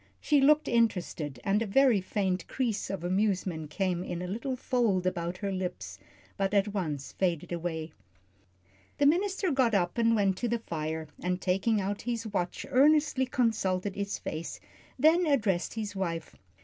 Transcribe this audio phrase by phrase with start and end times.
[0.19, 5.05] She looked interested, and a very faint crease of amusement came in a little fold
[5.05, 5.99] about her lips,
[6.37, 7.91] but at once faded away.
[8.97, 13.27] The minister got up and went to the fire, and taking out his watch earnestly
[13.27, 14.59] consulted its face,
[14.97, 16.35] then addressed his wife.